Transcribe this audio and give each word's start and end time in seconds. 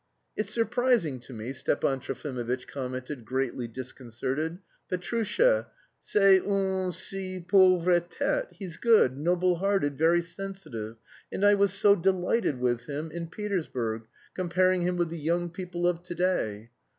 "It's 0.35 0.51
surprising 0.51 1.19
to 1.19 1.31
me," 1.31 1.53
Stepan 1.53 1.99
Trofimovitch 1.99 2.65
commented, 2.65 3.23
greatly 3.23 3.67
disconcerted. 3.67 4.57
"Petrusha, 4.89 5.67
c'est 6.01 6.41
une 6.43 6.91
si 6.91 7.39
pauvre 7.39 8.01
tête! 8.01 8.51
He's 8.53 8.77
good, 8.77 9.15
noble 9.15 9.57
hearted, 9.57 9.99
very 9.99 10.23
sensitive, 10.23 10.95
and 11.31 11.45
I 11.45 11.53
was 11.53 11.71
so 11.73 11.93
delighted 11.95 12.57
with 12.59 12.85
him 12.85 13.11
in 13.11 13.27
Petersburg, 13.27 14.07
comparing 14.33 14.81
him 14.81 14.97
with 14.97 15.09
the 15.09 15.19
young 15.19 15.51
people 15.51 15.87
of 15.87 16.01
to 16.01 16.15
day. 16.15 16.71